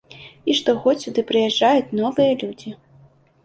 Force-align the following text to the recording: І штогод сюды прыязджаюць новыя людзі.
І 0.51 0.55
штогод 0.59 1.03
сюды 1.03 1.21
прыязджаюць 1.29 1.95
новыя 2.03 2.31
людзі. 2.41 2.69